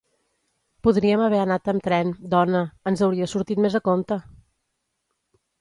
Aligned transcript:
Podríem 0.87 1.19
haver 1.25 1.41
anat 1.41 1.69
amb 1.73 1.85
tren, 1.89 2.09
dona... 2.33 2.63
ens 2.93 3.05
hauria 3.09 3.31
sortit 3.37 3.63
més 3.67 3.79
a 3.81 3.83
compte! 3.91 4.19